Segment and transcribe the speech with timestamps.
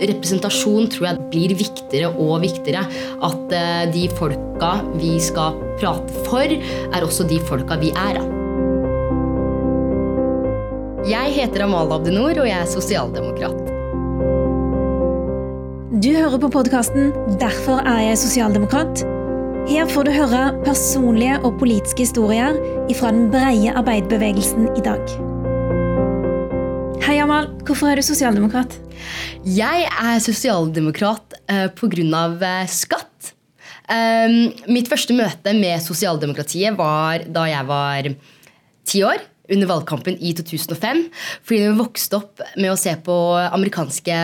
[0.00, 2.84] representasjon tror jeg blir viktigere og viktigere.
[3.26, 8.20] At eh, de folka vi skal prate for, er også de folka vi er.
[11.06, 13.62] Jeg heter Amal Abdinor, og jeg er sosialdemokrat.
[15.96, 19.06] Du hører på podkasten 'Derfor er jeg sosialdemokrat'.
[19.66, 22.58] Her får du høre personlige og politiske historier
[22.94, 25.35] fra den breie arbeiderbevegelsen i dag.
[27.06, 27.44] Hei, Amal.
[27.62, 28.72] Hvorfor er du sosialdemokrat?
[29.46, 32.48] Jeg er sosialdemokrat uh, pga.
[32.66, 33.28] skatt.
[33.86, 38.08] Um, mitt første møte med sosialdemokratiet var da jeg var
[38.90, 39.22] ti år
[39.54, 41.04] under valgkampen i 2005.
[41.46, 44.16] Fordi vi vokste opp med å se på amerikanske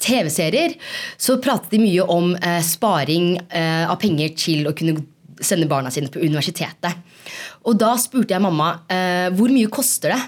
[0.00, 0.78] TV-serier,
[1.20, 5.04] så pratet de mye om eh, sparing eh, av penger til å kunne
[5.44, 6.96] sende barna sine på universitetet.
[7.68, 10.22] Og da spurte jeg mamma eh, hvor mye koster det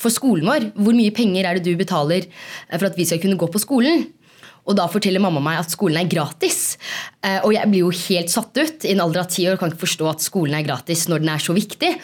[0.00, 0.70] for skolen vår.
[0.78, 3.62] Hvor mye penger er det du betaler eh, for at vi skal kunne gå på
[3.62, 4.08] skolen?
[4.68, 6.76] Og da forteller mamma meg at skolen er gratis.
[7.24, 8.84] Eh, og jeg blir jo helt satt ut.
[8.84, 11.32] I en alder av ti år kan ikke forstå at skolen er gratis når den
[11.32, 11.94] er så viktig.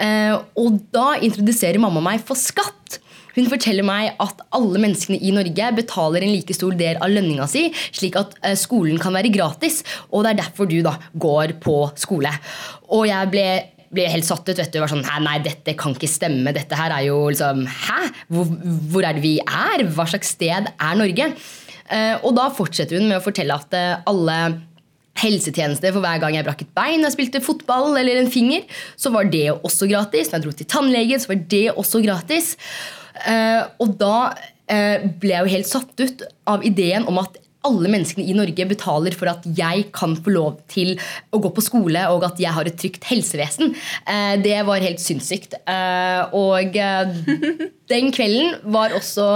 [0.00, 3.00] Eh, og da introduserer mamma meg for skatt.
[3.36, 7.44] Hun forteller meg at alle menneskene i Norge betaler en like stor del av lønninga
[7.46, 9.84] si, slik at skolen kan være gratis.
[10.10, 12.32] Og det er derfor du da går på skole.
[12.88, 13.46] Og jeg ble
[13.94, 14.58] ble helt satt ut.
[14.58, 16.52] vet du, var sånn, Nei, dette kan ikke stemme.
[16.56, 18.00] Dette her er jo liksom Hæ?
[18.32, 18.52] Hvor,
[18.92, 19.86] hvor er det vi er?
[19.94, 21.32] Hva slags sted er Norge?
[21.88, 24.38] Eh, og da fortsetter hun med å fortelle at eh, alle
[25.18, 29.10] helsetjenester for hver gang jeg brakk et bein, jeg spilte fotball eller en finger, så
[29.10, 30.30] var det også gratis.
[30.30, 32.52] Når jeg dro til tannlegen, så var det også gratis.
[33.26, 34.14] Eh, og da
[34.68, 39.14] ble jeg jo helt satt ut av ideen om at alle menneskene i Norge betaler
[39.16, 40.94] for at jeg kan få lov til
[41.34, 43.74] å gå på skole, og at jeg har et trygt helsevesen.
[44.08, 45.58] Eh, det var helt sinnssykt.
[45.68, 47.16] Eh, og eh,
[47.92, 49.28] den kvelden var også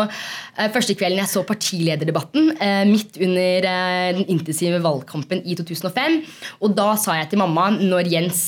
[0.74, 2.50] første kvelden jeg så partilederdebatten
[2.90, 6.18] midt under den intensive valgkampen i 2005.
[6.60, 8.44] Og da sa jeg til mamma, når Jens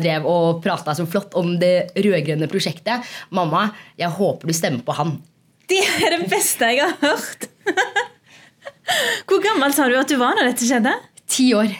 [0.00, 3.04] drev og prata så flott om det rød-grønne prosjektet
[3.36, 3.68] Mamma,
[4.00, 5.18] jeg håper du stemmer på han.
[5.68, 7.50] Det er det beste jeg har hørt!
[9.26, 10.94] Hvor gammel sa du at du var når dette skjedde?
[11.30, 11.74] Ti år.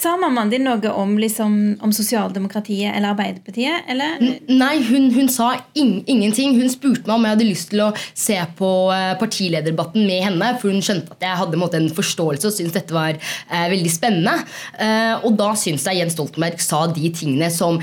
[0.00, 3.88] Sa mammaen din noe om, liksom, om sosialdemokratiet eller Arbeiderpartiet?
[3.90, 4.22] Eller?
[4.48, 6.54] Nei, hun, hun sa in ingenting.
[6.56, 10.52] Hun spurte meg om jeg hadde lyst til å se på uh, partilederdebatten med henne.
[10.62, 13.92] For hun skjønte at jeg hadde måte, en forståelse og syntes dette var eh, veldig
[13.92, 14.38] spennende.
[14.80, 17.82] Eh, og da syns jeg Jens Stoltenberg sa de tingene som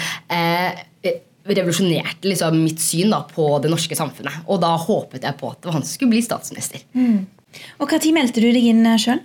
[1.48, 4.46] revolusjonerte liksom, mitt syn da, på det norske samfunnet.
[4.48, 6.82] Og da håpet jeg på at han skulle bli statsminister.
[6.98, 7.28] Mm.
[7.81, 9.19] Og Når meldte du deg inn eh, sjøl?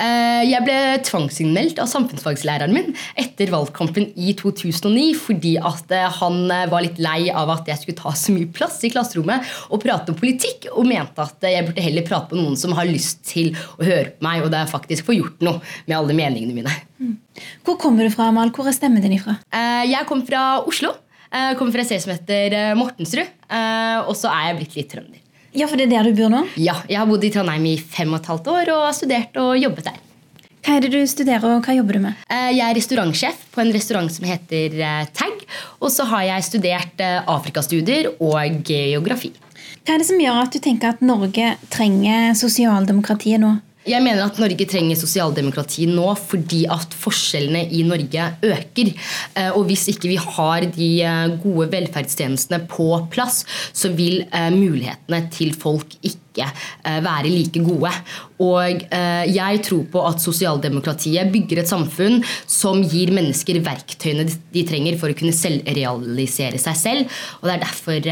[0.00, 6.38] Eh, jeg ble tvangsinnmeldt av samfunnsfagslæreren min etter valgkampen i 2009 fordi at eh, han
[6.70, 10.12] var litt lei av at jeg skulle ta så mye plass i klasserommet og prate
[10.12, 13.52] om politikk, og mente at jeg burde heller prate med noen som har lyst til
[13.76, 16.72] å høre på meg, og det er faktisk få gjort noe med alle meningene mine.
[16.96, 17.18] Mm.
[17.66, 18.54] Hvor kommer du fra, Amal?
[18.56, 19.36] Hvor er stemmen din ifra?
[19.84, 20.94] Jeg kommer fra Oslo.
[21.28, 23.36] Jeg kommer fra et sted som heter Mortensrud.
[24.06, 25.25] Og så er jeg blitt litt trønder.
[25.56, 26.42] Ja, for det er der du bor nå?
[26.60, 29.38] Ja, jeg har bodd i Trondheim i fem og et halvt år og har studert
[29.40, 30.02] og jobbet der.
[30.66, 32.24] Hva er det du studerer, og hva jobber du med?
[32.26, 35.44] Eh, jeg er restaurantsjef på en restaurant som heter eh, Tag.
[35.78, 39.30] Og så har jeg studert eh, afrikastudier og geografi.
[39.86, 43.54] Hva er det som gjør at du tenker at Norge trenger sosialdemokratiet nå?
[43.86, 48.90] Jeg mener at Norge trenger sosialdemokrati nå fordi at forskjellene i Norge øker.
[49.38, 54.50] Eh, og hvis ikke vi har de eh, gode velferdstjenestene på plass, så vil eh,
[54.54, 56.48] mulighetene til folk ikke
[56.86, 57.90] være like gode.
[58.42, 58.82] Og
[59.32, 62.18] jeg tror på at sosialdemokratiet bygger et samfunn
[62.50, 67.18] som gir mennesker verktøyene de trenger for å kunne selvrealisere seg selv.
[67.40, 68.10] Og det er derfor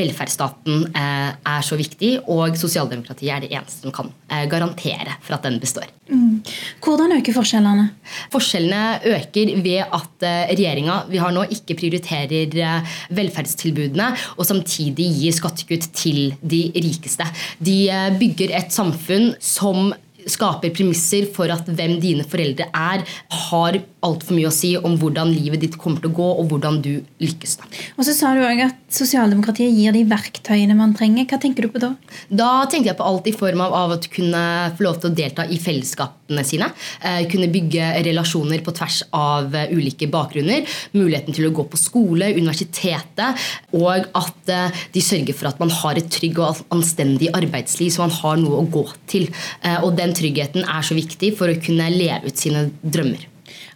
[0.00, 4.12] velferdsstaten er så viktig, og sosialdemokratiet er det eneste som kan
[4.52, 5.88] garantere for at den består.
[6.08, 6.40] Mm.
[6.84, 7.88] Hvordan øker forskjellene?
[8.32, 8.82] Forskjellene
[9.12, 14.06] øker ved at eh, regjeringa vi har nå ikke prioriterer eh, velferdstilbudene
[14.38, 17.26] og samtidig gir skattekutt til de rikeste.
[17.60, 17.87] De eh,
[18.20, 19.92] bygger et samfunn som
[20.28, 23.04] skaper premisser for at hvem dine foreldre er,
[23.48, 26.78] har altfor mye å si om hvordan livet ditt kommer til å gå, og hvordan
[26.84, 26.92] du
[27.22, 27.56] lykkes.
[27.58, 27.68] Da.
[27.98, 31.26] Og så sa du òg at sosialdemokratiet gir de verktøyene man trenger.
[31.28, 31.90] Hva tenker du på da?
[32.30, 34.42] Da tenkte jeg på alt i form av, av å kunne
[34.78, 36.70] få lov til å delta i fellesskapene sine.
[37.02, 40.68] Eh, kunne bygge relasjoner på tvers av uh, ulike bakgrunner.
[40.94, 45.72] Muligheten til å gå på skole, universitetet, og at uh, de sørger for at man
[45.80, 49.26] har et trygg og anstendig arbeidsliv, så man har noe å gå til.
[49.64, 53.26] Uh, og den tryggheten er så viktig for å kunne leve ut sine drømmer.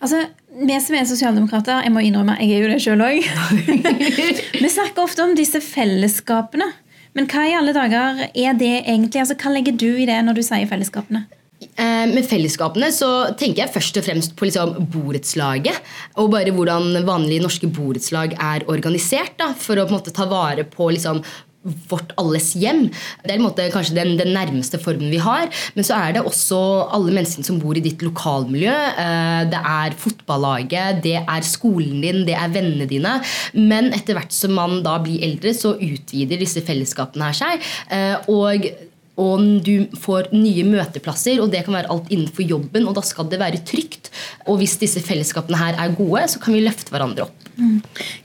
[0.00, 3.22] Altså, Vi som er sosialdemokrater, jeg må innrømme, jeg er jo det sjøl òg.
[4.64, 6.68] vi snakker ofte om disse fellesskapene.
[7.16, 9.20] Men hva i alle dager er det egentlig?
[9.22, 11.24] Altså, hva legger du i det når du sier fellesskapene?
[11.62, 13.08] Eh, med fellesskapene så
[13.38, 15.78] tenker jeg først og fremst på liksom borettslaget.
[16.20, 19.36] Og bare hvordan vanlige norske borettslag er organisert.
[19.40, 21.22] Da, for å på en måte ta vare på liksom
[21.62, 22.86] vårt alles hjem.
[23.22, 25.48] Det er måte, kanskje den, den, nærmeste formen vi har.
[25.76, 26.58] Men så er det også
[26.94, 28.76] alle menneskene som bor i ditt lokalmiljø.
[29.04, 33.18] Eh, det er fotballaget, det er skolen din, det er vennene dine.
[33.58, 37.68] Men etter hvert som man da blir eldre, så utvider disse fellesskapene her seg.
[37.92, 38.72] Eh, og
[39.20, 42.86] og du får nye møteplasser, og det kan være alt innenfor jobben.
[42.88, 44.08] Og da skal det være trygt.
[44.48, 47.48] Og hvis disse fellesskapene her er gode, så kan vi løfte hverandre opp.
[47.58, 47.82] Mm.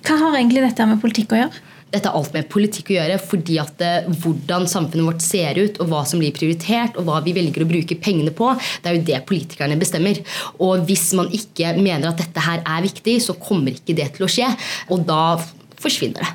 [0.08, 1.67] Hva har egentlig dette med politikk å gjøre?
[1.88, 5.60] Dette har alt med politikk å gjøre, fordi at det, eh, hvordan samfunnet vårt ser
[5.60, 8.50] ut, og hva som blir prioritert, og hva vi velger å bruke pengene på,
[8.84, 10.20] det er jo det politikerne bestemmer.
[10.60, 14.28] Og hvis man ikke mener at dette her er viktig, så kommer ikke det til
[14.28, 14.50] å skje.
[14.92, 15.38] Og da
[15.80, 16.34] forsvinner det.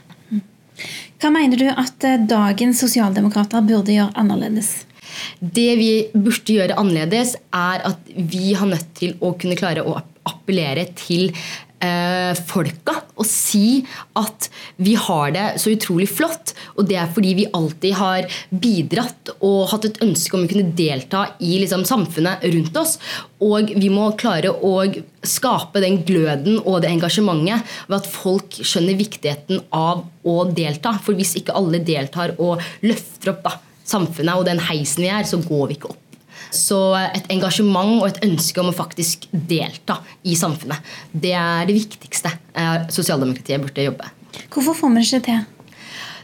[1.20, 4.72] Hva mener du at eh, dagens sosialdemokrater burde gjøre annerledes?
[5.38, 9.98] Det vi burde gjøre annerledes, er at vi har nødt til å kunne klare å
[10.28, 11.30] appellere til
[11.82, 13.82] eh, folka og si
[14.18, 14.48] at
[14.82, 16.54] vi har det så utrolig flott.
[16.76, 20.74] Og det er fordi vi alltid har bidratt og hatt et ønske om å kunne
[20.78, 22.96] delta i liksom, samfunnet rundt oss.
[23.42, 24.74] Og vi må klare å
[25.26, 30.96] skape den gløden og det engasjementet ved at folk skjønner viktigheten av å delta.
[31.02, 33.58] For hvis ikke alle deltar og løfter opp da,
[33.92, 36.01] samfunnet og den heisen vi er, så går vi ikke opp.
[36.52, 41.78] Så et engasjement og et ønske om å faktisk delta i samfunnet, det er det
[41.78, 44.12] viktigste eh, sosialdemokratiet burde jobbe.
[44.52, 45.42] Hvorfor får vi det ikke til?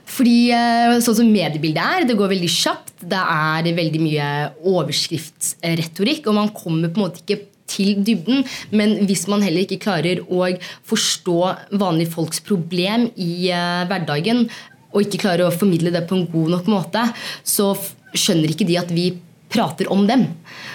[0.08, 2.94] Fordi eh, sånn som mediebildet er, det går veldig kjapt.
[3.08, 4.30] Det er veldig mye
[4.66, 8.42] overskriftsretorikk, og man kommer på en måte ikke til dybden.
[8.72, 10.48] Men hvis man heller ikke klarer å
[10.88, 11.38] forstå
[11.78, 14.46] vanlige folks problem i uh, hverdagen,
[14.88, 17.04] og ikke klarer å formidle det på en god nok måte,
[17.44, 17.74] så
[18.16, 19.10] skjønner ikke de at vi
[19.48, 20.26] prater om dem.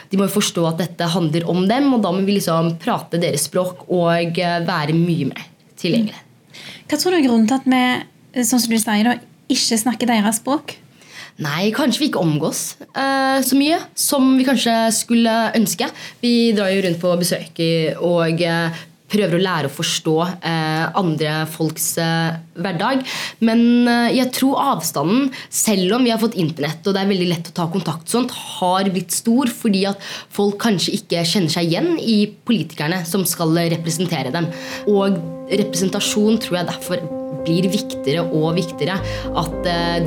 [0.09, 3.21] De må jo forstå at dette handler om dem, og da må vi liksom prate
[3.21, 5.49] deres språk og eh, være mye mer
[5.79, 6.21] tilgjengelig.
[6.89, 9.17] Hva tror du er grunnen til at vi sånn som du sier, da,
[9.53, 10.77] ikke snakker deres språk?
[11.41, 15.87] Nei, kanskje vi ikke omgås uh, så mye som vi kanskje skulle ønske.
[16.21, 17.61] Vi drar jo rundt på besøk
[18.05, 23.03] og uh, prøver å lære å forstå eh, andre folks eh, hverdag.
[23.45, 27.29] Men eh, jeg tror avstanden, selv om vi har fått internett og det er veldig
[27.29, 30.01] lett å ta kontakt, sånt, har blitt stor fordi at
[30.33, 34.49] folk kanskje ikke kjenner seg igjen i politikerne som skal representere dem.
[34.91, 35.19] Og
[35.51, 37.03] representasjon tror jeg derfor
[37.43, 38.99] blir viktigere og viktigere.
[39.39, 39.57] At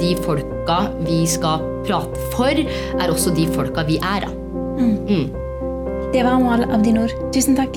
[0.00, 2.62] de folka vi skal prate for,
[2.97, 4.29] er også de folka vi er.
[4.76, 4.97] Mm.
[5.09, 5.26] Mm.
[6.14, 7.12] Det var Amal Abdinor.
[7.35, 7.76] Tusen takk.